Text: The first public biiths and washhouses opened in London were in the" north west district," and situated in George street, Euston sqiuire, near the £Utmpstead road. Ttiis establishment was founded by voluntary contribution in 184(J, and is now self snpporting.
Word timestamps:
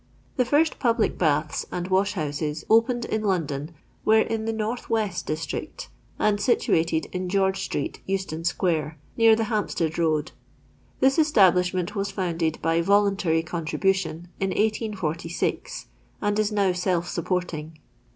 The 0.35 0.45
first 0.45 0.79
public 0.79 1.19
biiths 1.19 1.63
and 1.71 1.87
washhouses 1.89 2.65
opened 2.71 3.05
in 3.05 3.21
London 3.21 3.69
were 4.03 4.21
in 4.21 4.45
the" 4.45 4.53
north 4.67 4.89
west 4.89 5.27
district," 5.27 5.89
and 6.17 6.41
situated 6.41 7.05
in 7.11 7.29
George 7.29 7.61
street, 7.63 8.01
Euston 8.07 8.41
sqiuire, 8.41 8.95
near 9.15 9.35
the 9.35 9.43
£Utmpstead 9.43 9.95
road. 9.99 10.31
Ttiis 11.03 11.19
establishment 11.19 11.95
was 11.95 12.09
founded 12.09 12.59
by 12.63 12.81
voluntary 12.81 13.43
contribution 13.43 14.27
in 14.39 14.49
184(J, 14.49 15.85
and 16.19 16.39
is 16.39 16.51
now 16.51 16.71
self 16.73 17.05
snpporting. 17.05 17.73